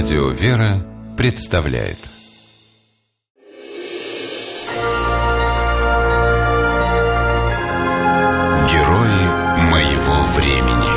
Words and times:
Радио 0.00 0.28
«Вера» 0.28 0.86
представляет 1.16 1.98
Герои 8.70 9.22
моего 9.68 10.22
времени 10.36 10.88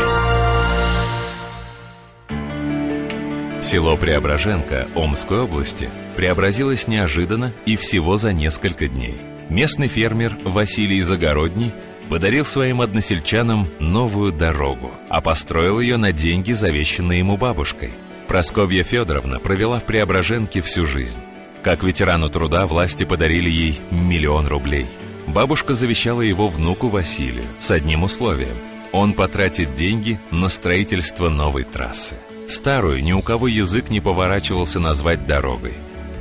Село 3.63 3.97
Преображенко 3.97 4.90
Омской 4.94 5.40
области 5.40 5.90
преобразилось 6.15 6.87
неожиданно 6.87 7.55
и 7.65 7.77
всего 7.77 8.18
за 8.18 8.33
несколько 8.33 8.87
дней. 8.87 9.18
Местный 9.49 9.87
фермер 9.87 10.37
Василий 10.44 11.01
Загородний 11.01 11.73
подарил 12.08 12.45
своим 12.45 12.81
односельчанам 12.81 13.68
новую 13.79 14.31
дорогу, 14.31 14.91
а 15.09 15.22
построил 15.22 15.79
ее 15.79 15.97
на 15.97 16.12
деньги, 16.12 16.52
завещанные 16.52 17.18
ему 17.18 17.38
бабушкой. 17.38 17.94
Просковья 18.31 18.85
Федоровна 18.85 19.41
провела 19.41 19.81
в 19.81 19.85
Преображенке 19.85 20.62
всю 20.62 20.85
жизнь. 20.85 21.20
Как 21.63 21.84
ветерану 21.84 22.30
труда 22.30 22.66
власти 22.66 23.03
подарили 23.03 23.49
ей 23.49 23.81
миллион 23.91 24.48
рублей. 24.48 24.85
Бабушка 25.27 25.73
завещала 25.73 26.22
его 26.22 26.48
внуку 26.48 26.88
Василию 26.88 27.44
с 27.59 27.72
одним 27.72 28.03
условием. 28.03 28.55
Он 28.94 29.12
потратит 29.12 29.75
деньги 29.75 30.17
на 30.31 30.48
строительство 30.48 31.27
новой 31.27 31.66
трассы. 31.66 32.16
Старую 32.48 33.03
ни 33.03 33.12
у 33.12 33.22
кого 33.22 33.49
язык 33.49 33.89
не 33.89 33.99
поворачивался 33.99 34.80
назвать 34.80 35.27
дорогой. 35.27 35.73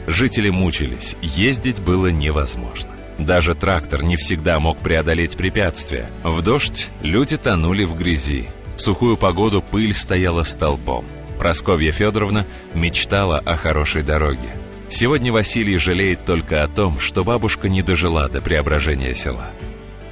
Жители 0.09 0.51
мучились, 0.51 1.15
ездить 1.23 1.81
было 1.81 2.09
невозможно. 2.09 2.91
Даже 3.21 3.55
трактор 3.55 4.03
не 4.03 4.17
всегда 4.17 4.59
мог 4.59 4.79
преодолеть 4.79 5.37
препятствия. 5.37 6.11
В 6.25 6.43
дождь 6.43 6.91
люди 7.03 7.37
тонули 7.37 7.85
в 7.85 7.95
грязи. 7.95 8.49
В 8.77 8.83
сухую 8.83 9.17
погоду 9.17 9.63
пыль 9.63 9.95
стояла 9.95 10.43
столбом. 10.43 11.05
Просковья 11.41 11.91
Федоровна 11.91 12.45
мечтала 12.75 13.39
о 13.39 13.57
хорошей 13.57 14.03
дороге. 14.03 14.51
Сегодня 14.91 15.33
Василий 15.33 15.79
жалеет 15.79 16.27
только 16.27 16.63
о 16.63 16.69
том, 16.69 17.01
что 17.01 17.25
бабушка 17.25 17.71
не 17.71 17.81
дожила 17.81 18.29
до 18.29 18.43
преображения 18.43 19.15
села. 19.15 19.47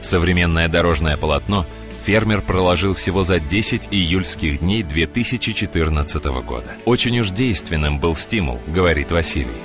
Современное 0.00 0.68
дорожное 0.68 1.18
полотно 1.18 1.66
фермер 2.02 2.40
проложил 2.40 2.94
всего 2.94 3.24
за 3.24 3.40
10 3.40 3.88
июльских 3.90 4.60
дней 4.60 4.82
2014 4.82 6.24
года. 6.24 6.72
Очень 6.86 7.20
уж 7.20 7.28
действенным 7.28 8.00
был 8.00 8.16
стимул, 8.16 8.58
говорит 8.66 9.12
Василий. 9.12 9.60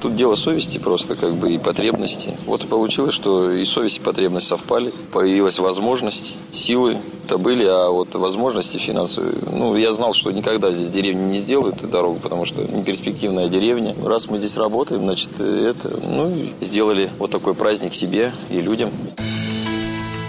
Тут 0.00 0.16
дело 0.16 0.34
совести 0.34 0.78
просто, 0.78 1.14
как 1.14 1.34
бы, 1.34 1.52
и 1.52 1.58
потребности. 1.58 2.34
Вот 2.46 2.64
и 2.64 2.66
получилось, 2.66 3.12
что 3.12 3.50
и 3.50 3.64
совесть, 3.66 3.98
и 3.98 4.00
потребность 4.00 4.46
совпали. 4.46 4.92
Появилась 5.12 5.58
возможность, 5.58 6.36
силы 6.50 6.96
то 7.28 7.38
были, 7.38 7.64
а 7.64 7.90
вот 7.90 8.14
возможности 8.14 8.78
финансовые. 8.78 9.34
Ну, 9.52 9.76
я 9.76 9.92
знал, 9.92 10.14
что 10.14 10.32
никогда 10.32 10.72
здесь 10.72 10.90
деревня 10.90 11.26
не 11.26 11.38
сделают 11.38 11.76
эту 11.76 11.86
дорогу, 11.86 12.18
потому 12.18 12.44
что 12.44 12.62
не 12.62 12.82
перспективная 12.82 13.48
деревня. 13.48 13.94
Раз 14.02 14.28
мы 14.28 14.38
здесь 14.38 14.56
работаем, 14.56 15.02
значит, 15.02 15.38
это, 15.38 15.96
ну, 16.02 16.34
сделали 16.60 17.08
вот 17.18 17.30
такой 17.30 17.54
праздник 17.54 17.94
себе 17.94 18.32
и 18.48 18.60
людям. 18.60 18.90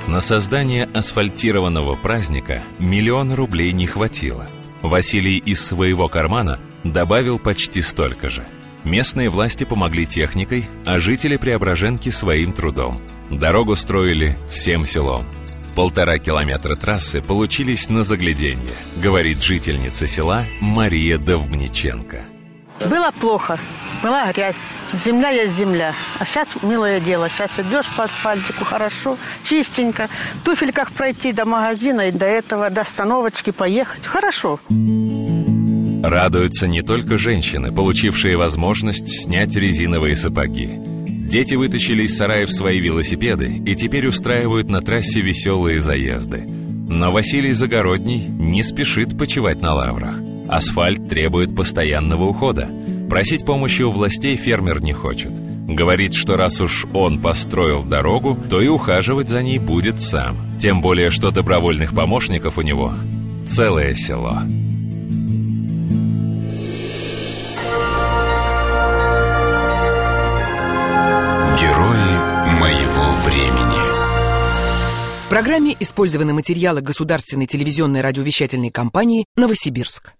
На 0.07 0.19
создание 0.21 0.89
асфальтированного 0.93 1.95
праздника 1.95 2.61
миллион 2.77 3.33
рублей 3.33 3.71
не 3.71 3.87
хватило. 3.87 4.47
Василий 4.81 5.37
из 5.37 5.65
своего 5.65 6.07
кармана 6.07 6.59
добавил 6.83 7.39
почти 7.39 7.81
столько 7.81 8.29
же– 8.29 8.45
Местные 8.83 9.29
власти 9.29 9.63
помогли 9.63 10.05
техникой, 10.05 10.67
а 10.85 10.99
жители 10.99 11.37
Преображенки 11.37 12.09
своим 12.09 12.51
трудом. 12.53 13.01
Дорогу 13.29 13.75
строили 13.75 14.37
всем 14.49 14.85
селом. 14.85 15.25
Полтора 15.75 16.17
километра 16.17 16.75
трассы 16.75 17.21
получились 17.21 17.89
на 17.89 18.03
загляденье, 18.03 18.73
говорит 18.97 19.41
жительница 19.41 20.05
села 20.05 20.45
Мария 20.59 21.17
Довбниченко. 21.17 22.25
Было 22.89 23.11
плохо, 23.11 23.59
была 24.01 24.31
грязь, 24.33 24.69
земля 24.93 25.29
есть 25.29 25.55
земля. 25.55 25.93
А 26.19 26.25
сейчас 26.25 26.55
милое 26.63 26.99
дело, 26.99 27.29
сейчас 27.29 27.59
идешь 27.59 27.85
по 27.95 28.03
асфальтику 28.03 28.65
хорошо, 28.65 29.17
чистенько. 29.43 30.09
Туфельках 30.43 30.91
пройти 30.91 31.31
до 31.31 31.45
магазина 31.45 32.07
и 32.07 32.11
до 32.11 32.25
этого, 32.25 32.69
до 32.69 32.81
остановочки 32.81 33.51
поехать. 33.51 34.07
Хорошо. 34.07 34.59
Радуются 36.03 36.67
не 36.67 36.81
только 36.81 37.17
женщины, 37.17 37.71
получившие 37.71 38.35
возможность 38.35 39.07
снять 39.07 39.55
резиновые 39.55 40.15
сапоги. 40.15 40.69
Дети 41.07 41.53
вытащили 41.53 42.03
из 42.03 42.17
сараев 42.17 42.51
свои 42.51 42.79
велосипеды 42.79 43.61
и 43.65 43.75
теперь 43.75 44.07
устраивают 44.07 44.67
на 44.67 44.81
трассе 44.81 45.21
веселые 45.21 45.79
заезды. 45.79 46.41
Но 46.41 47.11
Василий 47.11 47.53
Загородний 47.53 48.25
не 48.27 48.63
спешит 48.63 49.17
почивать 49.17 49.61
на 49.61 49.75
лаврах. 49.75 50.15
Асфальт 50.49 51.07
требует 51.07 51.55
постоянного 51.55 52.25
ухода. 52.25 52.67
Просить 53.09 53.45
помощи 53.45 53.83
у 53.83 53.91
властей 53.91 54.35
фермер 54.35 54.81
не 54.81 54.93
хочет. 54.93 55.31
Говорит, 55.67 56.15
что 56.15 56.35
раз 56.35 56.59
уж 56.59 56.85
он 56.93 57.21
построил 57.21 57.83
дорогу, 57.83 58.37
то 58.49 58.59
и 58.59 58.67
ухаживать 58.67 59.29
за 59.29 59.41
ней 59.43 59.59
будет 59.59 60.01
сам. 60.01 60.35
Тем 60.59 60.81
более, 60.81 61.11
что 61.11 61.31
добровольных 61.31 61.93
помощников 61.93 62.57
у 62.57 62.61
него 62.61 62.93
целое 63.47 63.95
село. 63.95 64.41
Времени. 73.23 73.79
В 75.25 75.29
программе 75.29 75.75
использованы 75.79 76.33
материалы 76.33 76.81
государственной 76.81 77.45
телевизионной 77.45 78.01
радиовещательной 78.01 78.69
компании 78.69 79.25
«Новосибирск». 79.35 80.13